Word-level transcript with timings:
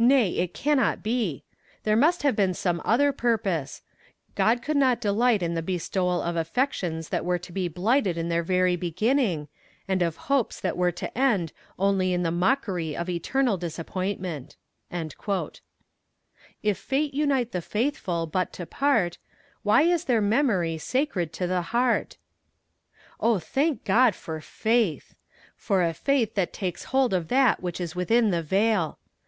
Nay, 0.00 0.30
it 0.30 0.52
cannot 0.52 1.00
be. 1.00 1.44
There 1.84 1.94
must 1.94 2.24
have 2.24 2.34
been 2.34 2.54
some 2.54 2.80
higher 2.80 3.12
purpose; 3.12 3.82
God 4.34 4.62
could 4.64 4.76
not 4.76 5.00
delight 5.00 5.44
in 5.44 5.54
the 5.54 5.62
bestowal 5.62 6.20
of 6.22 6.34
affections 6.34 7.10
that 7.10 7.24
were 7.24 7.38
to 7.38 7.52
be 7.52 7.68
blighted 7.68 8.18
in 8.18 8.28
their 8.28 8.42
very 8.42 8.74
beginning, 8.74 9.46
and 9.86 10.02
of 10.02 10.16
hopes 10.26 10.60
that 10.60 10.76
were 10.76 10.90
to 10.90 11.16
end 11.16 11.52
only 11.78 12.12
in 12.12 12.24
the 12.24 12.32
mockery 12.32 12.96
of 12.96 13.08
eternal 13.08 13.56
disappointment." 13.56 14.56
If 16.64 16.76
fate 16.76 17.14
unite 17.14 17.52
the 17.52 17.62
faithful 17.62 18.26
but 18.26 18.52
to 18.54 18.66
part, 18.66 19.18
Why 19.62 19.82
is 19.82 20.06
their 20.06 20.20
memory 20.20 20.78
sacred 20.78 21.32
to 21.34 21.46
the 21.46 21.62
heart? 21.62 22.16
Oh, 23.20 23.38
thank 23.38 23.84
God 23.84 24.16
for 24.16 24.40
FAITH! 24.40 25.14
for 25.54 25.84
a 25.84 25.94
faith 25.94 26.34
that 26.34 26.52
takes 26.52 26.86
hold 26.90 27.14
of 27.14 27.28
that 27.28 27.62
which 27.62 27.80
is 27.80 27.94
within 27.94 28.30
the 28.30 28.42
veil. 28.42 28.98